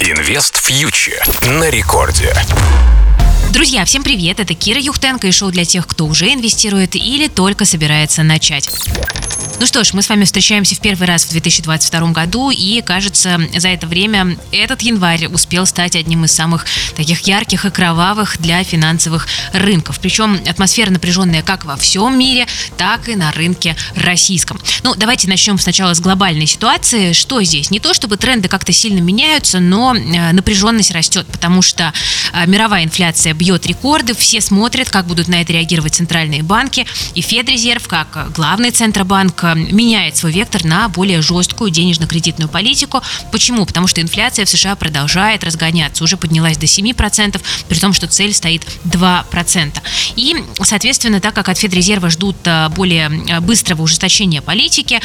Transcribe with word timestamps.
Инвест 0.00 0.56
фьючер 0.56 1.24
на 1.58 1.70
рекорде. 1.70 2.34
Друзья, 3.50 3.84
всем 3.84 4.02
привет! 4.02 4.40
Это 4.40 4.54
Кира 4.54 4.78
Юхтенко 4.78 5.26
и 5.26 5.32
шоу 5.32 5.50
для 5.50 5.64
тех, 5.64 5.86
кто 5.86 6.06
уже 6.06 6.32
инвестирует 6.32 6.94
или 6.96 7.28
только 7.28 7.64
собирается 7.64 8.22
начать. 8.22 8.68
Ну 9.58 9.64
что 9.64 9.82
ж, 9.84 9.94
мы 9.94 10.02
с 10.02 10.10
вами 10.10 10.24
встречаемся 10.24 10.74
в 10.74 10.80
первый 10.80 11.06
раз 11.06 11.24
в 11.24 11.30
2022 11.30 12.10
году, 12.10 12.50
и, 12.50 12.82
кажется, 12.82 13.40
за 13.56 13.68
это 13.68 13.86
время 13.86 14.36
этот 14.52 14.82
январь 14.82 15.28
успел 15.28 15.64
стать 15.64 15.96
одним 15.96 16.26
из 16.26 16.32
самых 16.32 16.66
таких 16.94 17.20
ярких 17.20 17.64
и 17.64 17.70
кровавых 17.70 18.38
для 18.38 18.62
финансовых 18.64 19.26
рынков. 19.54 19.98
Причем 19.98 20.38
атмосфера 20.46 20.90
напряженная 20.90 21.42
как 21.42 21.64
во 21.64 21.76
всем 21.76 22.18
мире, 22.18 22.46
так 22.76 23.08
и 23.08 23.16
на 23.16 23.32
рынке 23.32 23.76
российском. 23.94 24.60
Ну, 24.82 24.94
давайте 24.94 25.26
начнем 25.26 25.58
сначала 25.58 25.94
с 25.94 26.00
глобальной 26.00 26.46
ситуации. 26.46 27.14
Что 27.14 27.42
здесь? 27.42 27.70
Не 27.70 27.80
то, 27.80 27.94
чтобы 27.94 28.18
тренды 28.18 28.48
как-то 28.48 28.74
сильно 28.74 29.00
меняются, 29.00 29.58
но 29.58 29.94
э, 29.96 30.32
напряженность 30.32 30.90
растет, 30.90 31.26
потому 31.32 31.62
что 31.62 31.94
э, 32.34 32.46
мировая 32.46 32.84
инфляция 32.84 33.32
бьет 33.32 33.66
рекорды, 33.66 34.14
все 34.14 34.42
смотрят, 34.42 34.90
как 34.90 35.06
будут 35.06 35.28
на 35.28 35.40
это 35.40 35.54
реагировать 35.54 35.94
центральные 35.94 36.42
банки, 36.42 36.86
и 37.14 37.22
Федрезерв, 37.22 37.88
как 37.88 38.32
главный 38.32 38.70
центробанк, 38.70 39.45
меняет 39.54 40.16
свой 40.16 40.32
вектор 40.32 40.64
на 40.64 40.88
более 40.88 41.22
жесткую 41.22 41.70
денежно-кредитную 41.70 42.48
политику. 42.48 43.02
Почему? 43.32 43.66
Потому 43.66 43.86
что 43.86 44.00
инфляция 44.00 44.44
в 44.44 44.48
США 44.48 44.76
продолжает 44.76 45.44
разгоняться, 45.44 46.04
уже 46.04 46.16
поднялась 46.16 46.56
до 46.56 46.66
7%, 46.66 47.40
при 47.68 47.78
том, 47.78 47.92
что 47.92 48.06
цель 48.06 48.34
стоит 48.34 48.66
2%. 48.84 49.72
И, 50.16 50.36
соответственно, 50.62 51.20
так 51.20 51.34
как 51.34 51.48
от 51.48 51.58
Федрезерва 51.58 52.10
ждут 52.10 52.36
э, 52.44 52.68
более 52.70 53.10
э, 53.28 53.40
быстрого 53.40 53.82
ужесточения 53.82 54.40
политики, 54.42 55.00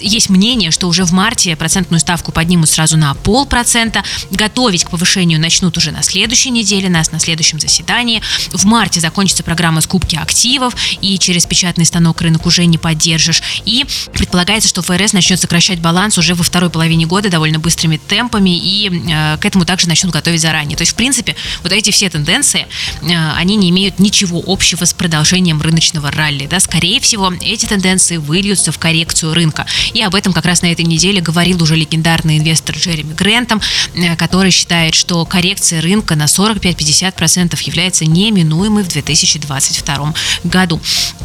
есть 0.00 0.30
мнение, 0.30 0.70
что 0.70 0.88
уже 0.88 1.04
в 1.04 1.12
марте 1.12 1.56
процентную 1.56 2.00
ставку 2.00 2.32
поднимут 2.32 2.68
сразу 2.68 2.96
на 2.96 3.14
полпроцента, 3.14 4.02
готовить 4.30 4.84
к 4.84 4.90
повышению 4.90 5.40
начнут 5.40 5.76
уже 5.76 5.90
на 5.90 6.02
следующей 6.02 6.50
неделе, 6.50 6.88
нас 6.88 7.12
на 7.12 7.18
следующем 7.18 7.60
заседании. 7.60 8.22
В 8.50 8.64
марте 8.64 9.00
закончится 9.00 9.42
программа 9.42 9.80
скупки 9.80 10.16
активов, 10.16 10.74
и 11.00 11.18
через 11.18 11.46
печатный 11.46 11.84
станок 11.84 12.20
рынок 12.20 12.46
уже 12.46 12.66
не 12.66 12.78
поддержишь. 12.78 13.42
И 13.64 13.83
предполагается, 14.12 14.68
что 14.68 14.82
ФРС 14.82 15.12
начнет 15.12 15.40
сокращать 15.40 15.80
баланс 15.80 16.18
уже 16.18 16.34
во 16.34 16.42
второй 16.42 16.70
половине 16.70 17.06
года 17.06 17.28
довольно 17.30 17.58
быстрыми 17.58 17.96
темпами, 17.96 18.56
и 18.56 18.88
э, 18.88 19.36
к 19.38 19.44
этому 19.44 19.64
также 19.64 19.88
начнут 19.88 20.12
готовить 20.12 20.40
заранее. 20.40 20.76
То 20.76 20.82
есть, 20.82 20.92
в 20.92 20.96
принципе, 20.96 21.36
вот 21.62 21.72
эти 21.72 21.90
все 21.90 22.08
тенденции, 22.10 22.66
э, 23.02 23.06
они 23.36 23.56
не 23.56 23.70
имеют 23.70 23.98
ничего 23.98 24.42
общего 24.46 24.84
с 24.84 24.92
продолжением 24.92 25.60
рыночного 25.60 26.10
ралли. 26.10 26.46
Да? 26.46 26.60
Скорее 26.60 27.00
всего, 27.00 27.32
эти 27.40 27.66
тенденции 27.66 28.16
выльются 28.16 28.72
в 28.72 28.78
коррекцию 28.78 29.34
рынка. 29.34 29.66
И 29.92 30.02
об 30.02 30.14
этом 30.14 30.32
как 30.32 30.44
раз 30.46 30.62
на 30.62 30.66
этой 30.66 30.84
неделе 30.84 31.20
говорил 31.20 31.62
уже 31.62 31.76
легендарный 31.76 32.38
инвестор 32.38 32.76
Джереми 32.76 33.12
Грентом, 33.14 33.60
э, 33.94 34.16
который 34.16 34.50
считает, 34.50 34.94
что 34.94 35.24
коррекция 35.24 35.80
рынка 35.80 36.16
на 36.16 36.24
45-50% 36.24 37.60
является 37.62 38.04
неминуемой 38.04 38.82
в 38.82 38.88
2022 38.88 40.14
году. 40.44 40.80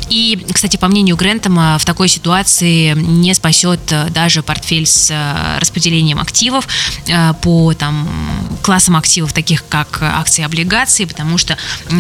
И, 0.10 0.46
кстати, 0.52 0.78
по 0.78 0.88
мнению 0.88 1.16
Грентома, 1.16 1.78
в 1.78 1.86
такой 1.86 2.08
ситуации 2.08 2.49
не 2.62 3.34
спасет 3.34 3.80
э, 3.92 4.10
даже 4.10 4.44
портфель 4.44 4.86
с 4.86 5.10
э, 5.12 5.60
распределением 5.60 6.20
активов 6.20 6.68
э, 7.08 7.34
по 7.42 7.74
там, 7.74 8.10
классам 8.62 8.96
активов, 8.96 9.34
таких 9.34 9.68
как 9.68 10.02
акции 10.02 10.42
и 10.42 10.46
облигации, 10.46 11.06
потому 11.06 11.38
что 11.38 11.58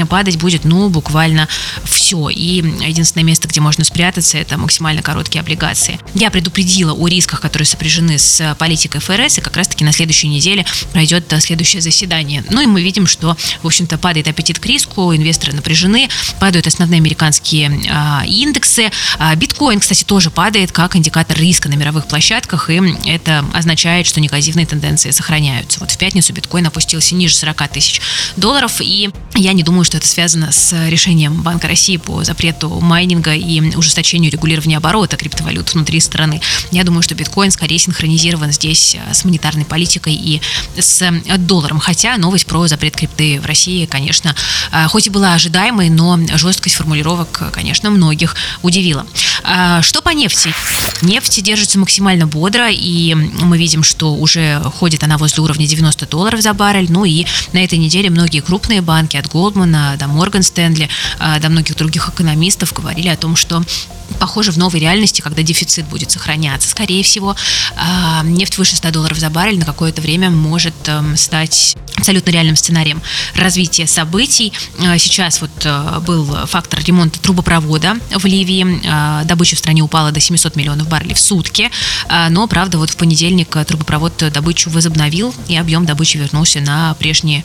падать 0.10 0.38
будет, 0.38 0.66
ну, 0.66 0.90
буквально 0.90 1.48
все. 1.84 2.30
И 2.30 2.64
единственное 2.86 3.24
место, 3.24 3.48
где 3.48 3.62
можно 3.62 3.84
спрятаться, 3.84 4.38
это 4.38 4.58
максимально 4.58 5.02
короткие 5.02 5.42
облигации. 5.42 6.00
Я 6.14 6.32
предупредила 6.32 6.94
о 6.94 7.08
рисках, 7.08 7.42
которые 7.42 7.66
сопряжены 7.66 8.18
с 8.18 8.56
политикой 8.58 9.02
ФРС, 9.02 9.38
и 9.38 9.42
как 9.42 9.56
раз-таки 9.58 9.84
на 9.84 9.92
следующей 9.92 10.28
неделе 10.28 10.66
пройдет 10.92 11.32
следующее 11.40 11.82
заседание. 11.82 12.44
Ну 12.50 12.62
и 12.62 12.66
мы 12.66 12.82
видим, 12.82 13.08
что, 13.08 13.38
в 13.62 13.68
общем-то, 13.68 13.98
падает 13.98 14.28
аппетит 14.28 14.60
к 14.60 14.66
риску, 14.66 15.16
инвесторы 15.16 15.54
напряжены, 15.54 16.10
падают 16.40 16.68
основные 16.68 17.00
американские 17.00 17.72
а, 17.92 18.24
индексы. 18.26 18.92
Биткоин, 19.36 19.80
кстати, 19.80 20.04
тоже 20.04 20.30
падает 20.40 20.72
как 20.72 20.96
индикатор 20.96 21.38
риска 21.38 21.68
на 21.68 21.74
мировых 21.74 22.08
площадках, 22.08 22.70
и 22.70 22.80
это 23.06 23.44
означает, 23.54 24.08
что 24.08 24.22
негативные 24.22 24.66
тенденции 24.66 25.12
сохраняются. 25.12 25.82
Вот 25.82 25.92
в 25.92 25.98
пятницу 25.98 26.32
биткоин 26.32 26.66
опустился 26.66 27.14
ниже 27.14 27.36
40 27.36 27.68
тысяч 27.68 28.00
долларов, 28.38 28.80
и 28.80 29.10
я 29.36 29.52
не 29.52 29.64
думаю, 29.64 29.84
что 29.84 29.98
это 29.98 30.08
связано 30.08 30.54
с 30.54 30.88
решением 30.88 31.42
Банка 31.42 31.68
России 31.68 31.98
по 31.98 32.24
запрету 32.24 32.70
майнинга 32.80 33.34
и 33.36 33.76
ужесточению 33.76 34.32
регулирования 34.32 34.78
оборота 34.78 35.18
криптовалют 35.18 35.74
внутри 35.74 36.00
страны. 36.00 36.40
Я 36.72 36.86
думаю, 36.86 37.02
что 37.04 37.16
биткоин 37.16 37.52
скорее 37.52 37.78
синхронизирован 37.78 38.54
здесь 38.54 38.96
а, 38.96 39.14
с 39.14 39.26
монетарной 39.26 39.66
политикой 39.66 40.14
и 40.14 40.42
с 40.78 41.04
долларом. 41.38 41.80
Хотя 41.80 42.16
новость 42.16 42.46
про 42.46 42.66
запрет 42.68 42.96
крипты 42.96 43.42
в 43.42 43.46
России, 43.46 43.86
конечно, 43.86 44.34
хоть 44.88 45.08
и 45.08 45.10
была 45.10 45.34
ожидаемой, 45.34 45.90
но 45.90 46.18
жесткость 46.36 46.76
формулировок, 46.76 47.52
конечно, 47.52 47.90
многих 47.90 48.38
удивило. 48.62 49.06
А, 49.44 49.82
что 49.82 50.02
по 50.02 50.10
нефти? 50.10 50.54
Нефть 51.02 51.42
держится 51.44 51.80
максимально 51.80 52.28
бодро, 52.28 52.70
и 52.70 53.14
мы 53.14 53.58
видим, 53.58 53.84
что 53.84 54.14
уже 54.16 54.62
ходит 54.78 55.04
она 55.04 55.18
возле 55.18 55.44
уровня 55.44 55.68
90 55.68 56.08
долларов 56.08 56.42
за 56.42 56.54
баррель. 56.54 56.92
Ну 56.92 57.06
и 57.06 57.26
на 57.54 57.64
этой 57.64 57.78
неделе 57.78 58.10
многие 58.10 58.42
крупные 58.42 58.82
банки 58.82 59.18
от 59.18 59.28
Goldman 59.28 59.98
до 59.98 60.08
Stanley, 60.42 60.90
а, 61.20 61.40
до 61.40 61.50
многих 61.50 61.76
других 61.76 62.10
экономистов 62.10 62.74
говорили 62.74 63.08
о 63.08 63.18
том, 63.18 63.36
что 63.36 63.64
похоже, 64.20 64.52
в 64.52 64.58
новой 64.58 64.80
реальности, 64.80 65.22
когда 65.22 65.44
дефицит 65.44 65.86
будет 65.86 66.12
сохраняться. 66.12 66.70
Скорее 66.70 67.04
всего, 67.04 67.36
а, 67.76 68.24
нефть 68.24 68.58
выше 68.58 68.76
100 68.76 68.92
долларов 68.92 69.18
за 69.18 69.30
баррель 69.30 69.60
на 69.60 69.66
какое-то 69.66 70.02
время 70.02 70.30
может 70.30 70.74
эм, 70.88 71.18
стать 71.18 71.76
абсолютно 71.96 72.32
реальным 72.32 72.56
сценарием 72.56 73.02
развития 73.36 73.88
событий. 73.88 74.54
А, 74.80 74.98
сейчас 74.98 75.42
вот 75.42 75.52
э, 75.64 76.00
был 76.00 76.26
фактор 76.48 76.82
ремонта 76.84 77.20
трубопровода 77.20 77.98
в 78.16 78.26
Ливии. 78.26 78.82
А, 78.88 79.24
добыча 79.26 79.56
в 79.56 79.60
стране 79.60 79.82
упала 79.82 80.12
до 80.12 80.20
700 80.20 80.56
миллионов 80.56 80.88
баррелей 80.88 81.14
в 81.14 81.20
сутки. 81.20 81.70
Но, 82.30 82.48
правда, 82.48 82.78
вот 82.78 82.90
в 82.90 82.98
понедельник 82.98 83.56
трубопровод 83.66 84.24
добычу 84.32 84.70
возобновил, 84.70 85.34
и 85.48 85.56
объем 85.56 85.86
добычи 85.86 86.18
вернулся 86.18 86.60
на 86.60 86.94
прежние 86.96 87.44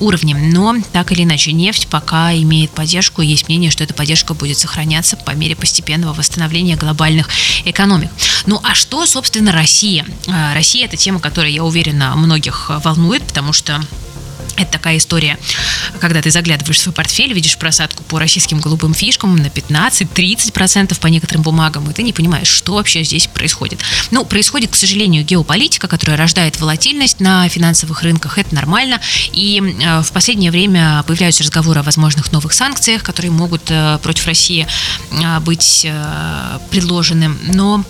уровни. 0.00 0.34
Но, 0.34 0.76
так 0.92 1.12
или 1.12 1.22
иначе, 1.22 1.52
нефть 1.52 1.88
пока 1.88 2.34
имеет 2.34 2.70
поддержку. 2.70 3.22
Есть 3.22 3.48
мнение, 3.48 3.70
что 3.70 3.84
эта 3.84 3.94
поддержка 3.94 4.34
будет 4.34 4.58
сохраняться 4.58 5.16
по 5.16 5.30
мере 5.32 5.56
постепенного 5.62 6.12
восстановления 6.12 6.74
глобальных 6.74 7.28
экономик. 7.64 8.10
Ну 8.46 8.60
а 8.64 8.74
что, 8.74 9.06
собственно, 9.06 9.52
Россия? 9.52 10.04
А, 10.26 10.54
Россия– 10.54 10.84
это 10.86 10.96
тема, 10.96 11.20
которая, 11.20 11.52
я 11.52 11.62
уверена, 11.62 12.16
многих 12.16 12.68
волнует, 12.82 13.22
потому 13.22 13.52
что 13.52 13.80
это 14.62 14.72
такая 14.72 14.96
история, 14.96 15.38
когда 16.00 16.22
ты 16.22 16.30
заглядываешь 16.30 16.78
в 16.78 16.80
свой 16.80 16.94
портфель, 16.94 17.32
видишь 17.32 17.56
просадку 17.58 18.02
по 18.04 18.18
российским 18.18 18.60
голубым 18.60 18.94
фишкам 18.94 19.36
на 19.36 19.46
15-30% 19.46 20.98
по 20.98 21.06
некоторым 21.06 21.42
бумагам, 21.42 21.90
и 21.90 21.92
ты 21.92 22.02
не 22.02 22.12
понимаешь, 22.12 22.48
что 22.48 22.74
вообще 22.74 23.04
здесь 23.04 23.26
происходит. 23.26 23.80
Ну, 24.10 24.24
происходит, 24.24 24.70
к 24.70 24.76
сожалению, 24.76 25.24
геополитика, 25.24 25.88
которая 25.88 26.16
рождает 26.16 26.60
волатильность 26.60 27.20
на 27.20 27.48
финансовых 27.48 28.02
рынках, 28.02 28.38
это 28.38 28.54
нормально, 28.54 29.00
и 29.32 29.60
э, 29.60 30.02
в 30.02 30.12
последнее 30.12 30.50
время 30.50 31.02
появляются 31.06 31.42
разговоры 31.42 31.80
о 31.80 31.82
возможных 31.82 32.32
новых 32.32 32.52
санкциях, 32.52 33.02
которые 33.02 33.30
могут 33.30 33.62
э, 33.68 33.98
против 34.02 34.26
России 34.26 34.66
э, 35.10 35.40
быть 35.40 35.86
предложены, 36.70 37.28
но 37.54 37.84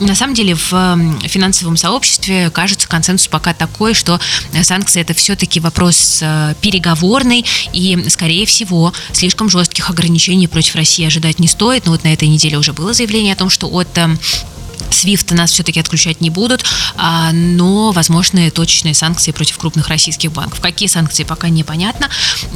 на 0.00 0.14
самом 0.14 0.34
деле 0.34 0.54
в 0.54 1.20
финансовом 1.28 1.76
сообществе 1.76 2.50
кажется 2.50 2.88
консенсус 2.88 3.28
пока 3.28 3.54
такой, 3.54 3.94
что 3.94 4.20
санкции 4.62 5.00
это 5.00 5.14
все-таки 5.14 5.60
вопрос 5.60 6.11
э, 6.20 6.54
переговорный 6.60 7.44
и, 7.72 7.96
скорее 8.08 8.44
всего, 8.46 8.92
слишком 9.12 9.48
жестких 9.48 9.88
ограничений 9.88 10.48
против 10.48 10.74
России 10.76 11.06
ожидать 11.06 11.38
не 11.38 11.48
стоит. 11.48 11.86
Но 11.86 11.92
вот 11.92 12.04
на 12.04 12.12
этой 12.12 12.28
неделе 12.28 12.58
уже 12.58 12.72
было 12.72 12.92
заявление 12.92 13.34
о 13.34 13.36
том, 13.36 13.48
что 13.50 13.68
от 13.68 13.88
SWIFT 14.90 15.34
нас 15.34 15.52
все-таки 15.52 15.80
отключать 15.80 16.20
не 16.20 16.30
будут, 16.30 16.64
а, 16.96 17.32
но 17.32 17.92
возможны 17.92 18.50
точечные 18.50 18.94
санкции 18.94 19.32
против 19.32 19.58
крупных 19.58 19.88
российских 19.88 20.32
банков. 20.32 20.60
Какие 20.60 20.88
санкции, 20.88 21.24
пока 21.24 21.48
непонятно, 21.48 22.08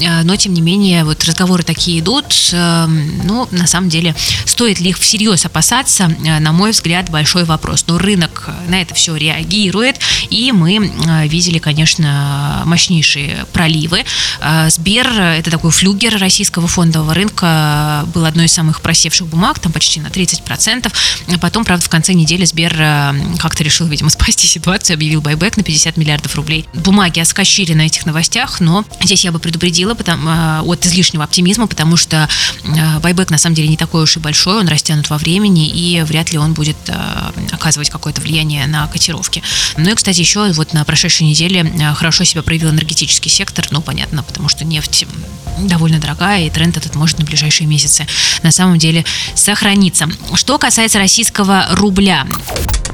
а, 0.04 0.22
но 0.22 0.36
тем 0.36 0.54
не 0.54 0.60
менее 0.60 1.04
вот 1.04 1.24
разговоры 1.24 1.62
такие 1.62 2.00
идут. 2.00 2.26
А, 2.52 2.86
ну, 2.86 3.48
на 3.50 3.66
самом 3.66 3.88
деле, 3.88 4.14
стоит 4.44 4.80
ли 4.80 4.90
их 4.90 4.98
всерьез 4.98 5.44
опасаться, 5.44 6.08
на 6.18 6.52
мой 6.52 6.70
взгляд, 6.70 7.10
большой 7.10 7.44
вопрос. 7.44 7.84
Но 7.86 7.98
рынок 7.98 8.48
на 8.68 8.80
это 8.80 8.94
все 8.94 9.16
реагирует, 9.16 9.98
и 10.30 10.52
мы 10.52 10.92
видели, 11.26 11.58
конечно, 11.58 12.62
мощнейшие 12.64 13.46
проливы. 13.52 14.04
Сбер, 14.68 15.08
это 15.08 15.50
такой 15.50 15.70
флюгер 15.70 16.18
российского 16.18 16.68
фондового 16.68 17.14
рынка, 17.14 18.04
был 18.14 18.24
одной 18.24 18.46
из 18.46 18.52
самых 18.52 18.80
просевших 18.80 19.26
бумаг, 19.26 19.58
там 19.58 19.72
почти 19.72 20.00
на 20.00 20.08
30%. 20.08 20.92
Потом, 21.40 21.64
правда, 21.64 21.84
в 21.84 21.88
конце 21.88 22.14
неделе 22.16 22.46
Сбер 22.46 22.72
как-то 23.38 23.62
решил, 23.62 23.86
видимо, 23.86 24.10
спасти 24.16 24.46
ситуацию, 24.46 24.94
объявил 24.94 25.20
байбек 25.20 25.56
на 25.56 25.62
50 25.62 25.96
миллиардов 25.96 26.34
рублей. 26.34 26.66
Бумаги 26.74 27.20
оскочили 27.20 27.74
на 27.74 27.82
этих 27.82 28.06
новостях, 28.06 28.60
но 28.60 28.84
здесь 29.02 29.24
я 29.24 29.32
бы 29.32 29.38
предупредила 29.38 29.94
потому, 29.94 30.62
от 30.70 30.86
излишнего 30.86 31.24
оптимизма, 31.24 31.66
потому 31.66 31.96
что 31.96 32.28
байбек 33.02 33.30
на 33.30 33.38
самом 33.38 33.54
деле 33.54 33.68
не 33.68 33.76
такой 33.76 34.02
уж 34.02 34.16
и 34.16 34.20
большой, 34.20 34.60
он 34.60 34.68
растянут 34.68 35.10
во 35.10 35.18
времени, 35.18 35.68
и 35.68 36.02
вряд 36.02 36.32
ли 36.32 36.38
он 36.38 36.54
будет 36.54 36.76
оказывать 37.52 37.90
какое-то 37.90 38.20
влияние 38.20 38.66
на 38.66 38.86
котировки. 38.86 39.42
Ну 39.76 39.90
и, 39.90 39.94
кстати, 39.94 40.20
еще 40.20 40.50
вот 40.52 40.72
на 40.72 40.84
прошедшей 40.84 41.26
неделе 41.26 41.72
хорошо 41.96 42.24
себя 42.24 42.42
проявил 42.42 42.70
энергетический 42.70 43.30
сектор, 43.30 43.66
ну, 43.70 43.80
понятно, 43.80 44.22
потому 44.22 44.48
что 44.48 44.64
нефть 44.64 45.06
довольно 45.58 45.98
дорогая, 45.98 46.46
и 46.46 46.50
тренд 46.50 46.76
этот 46.76 46.94
может 46.94 47.18
на 47.18 47.24
ближайшие 47.24 47.66
месяцы 47.66 48.06
на 48.42 48.52
самом 48.52 48.78
деле 48.78 49.04
сохраниться. 49.34 50.08
Что 50.34 50.58
касается 50.58 50.98
российского 50.98 51.66
рубля, 51.70 52.05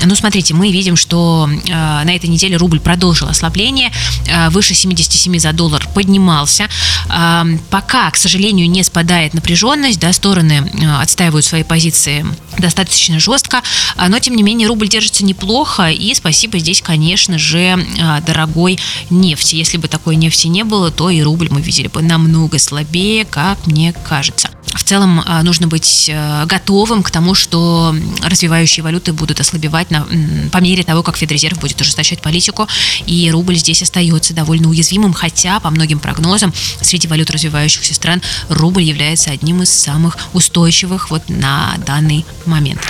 ну, 0.05 0.15
смотрите, 0.15 0.55
мы 0.55 0.73
видим, 0.73 0.97
что 0.97 1.49
э, 1.49 1.71
на 1.71 2.15
этой 2.15 2.29
неделе 2.29 2.57
рубль 2.57 2.81
продолжил 2.81 3.29
ослабление, 3.29 3.93
э, 4.27 4.51
выше 4.51 4.75
77 4.75 5.39
за 5.39 5.53
доллар 5.53 5.87
поднимался. 5.95 6.69
Э, 7.09 7.45
пока, 7.71 8.11
к 8.11 8.17
сожалению, 8.17 8.69
не 8.71 8.83
спадает 8.83 9.35
напряженность, 9.35 10.01
да, 10.01 10.13
стороны 10.13 10.71
э, 10.73 11.03
отстаивают 11.03 11.45
свои 11.45 11.63
позиции 11.63 12.27
достаточно 12.59 13.21
жестко, 13.21 13.63
э, 13.97 14.09
но, 14.09 14.19
тем 14.19 14.35
не 14.35 14.43
менее, 14.43 14.69
рубль 14.69 14.89
держится 14.89 15.25
неплохо, 15.25 15.91
и 15.91 16.15
спасибо 16.15 16.59
здесь, 16.59 16.83
конечно 16.83 17.39
же, 17.39 17.59
э, 17.59 18.21
дорогой 18.27 18.79
нефти. 19.11 19.57
Если 19.57 19.79
бы 19.79 19.89
такой 19.89 20.17
нефти 20.17 20.49
не 20.49 20.65
было, 20.65 20.91
то 20.91 21.11
и 21.11 21.23
рубль 21.23 21.49
мы 21.51 21.61
видели 21.61 21.89
бы 21.89 22.03
намного 22.03 22.59
слабее, 22.59 23.25
как 23.25 23.67
мне 23.67 23.93
кажется 23.93 24.51
в 24.67 24.85
целом 24.85 25.23
а, 25.25 25.43
нужно 25.43 25.67
быть 25.67 26.09
э, 26.09 26.47
готовым 26.47 27.03
к 27.03 27.11
тому, 27.11 27.35
что 27.35 27.95
развивающие 28.23 28.83
валюты 28.83 29.13
будут 29.13 29.41
ослабевать 29.41 29.91
на, 29.91 30.07
по 30.51 30.59
мере 30.59 30.83
того, 30.83 31.03
как 31.03 31.17
Федрезерв 31.17 31.59
будет 31.59 31.81
ужесточать 31.81 32.23
политику, 32.23 32.67
и 33.07 33.31
рубль 33.31 33.57
здесь 33.57 33.83
остается 33.83 34.35
довольно 34.35 34.69
уязвимым, 34.69 35.13
хотя 35.13 35.61
по 35.61 35.71
многим 35.71 35.99
прогнозам 35.99 36.53
среди 36.81 37.09
валют 37.09 37.31
развивающихся 37.31 37.95
стран 37.95 38.23
рубль 38.49 38.83
является 38.83 39.31
одним 39.31 39.63
из 39.63 39.71
самых 39.71 40.17
устойчивых 40.33 41.11
вот 41.11 41.29
на 41.29 41.75
данный 41.87 42.25
момент. 42.47 42.81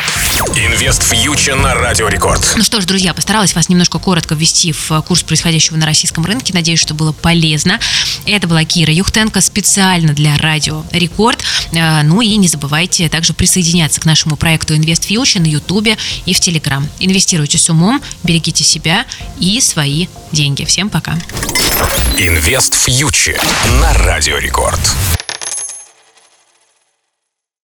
Инвест 0.56 1.02
фьючер 1.02 1.56
на 1.56 1.74
Радио 1.74 2.08
Рекорд. 2.08 2.54
Ну 2.56 2.64
что 2.64 2.80
ж, 2.80 2.86
друзья, 2.86 3.12
постаралась 3.12 3.54
вас 3.54 3.68
немножко 3.68 3.98
коротко 3.98 4.34
ввести 4.34 4.72
в 4.72 5.02
курс 5.02 5.22
происходящего 5.22 5.76
на 5.76 5.84
российском 5.84 6.24
рынке. 6.24 6.54
Надеюсь, 6.54 6.80
что 6.80 6.94
было 6.94 7.12
полезно. 7.12 7.78
Это 8.24 8.46
была 8.46 8.64
Кира 8.64 8.92
Юхтенко 8.92 9.42
специально 9.42 10.14
для 10.14 10.38
Радио 10.38 10.84
Рекорд. 10.90 11.44
Э, 11.72 12.02
ну 12.02 12.22
и 12.22 12.36
не 12.36 12.48
забывайте 12.48 13.08
также 13.10 13.34
присоединяться 13.34 14.00
к 14.00 14.06
нашему 14.06 14.36
проекту 14.36 14.74
Invest 14.74 15.06
Future 15.08 15.40
на 15.40 15.46
Ютубе 15.46 15.98
и 16.24 16.32
в 16.32 16.40
Телеграм. 16.40 16.88
Инвестируйте 16.98 17.58
с 17.58 17.68
умом, 17.68 18.00
берегите 18.22 18.64
себя 18.64 19.04
и 19.38 19.60
свои 19.60 20.06
деньги. 20.32 20.64
Всем 20.64 20.88
пока. 20.88 21.14
Инвест 22.16 22.74
фьючер 22.74 23.40
на 23.80 23.92
Радио 23.94 24.38
Рекорд. 24.38 24.80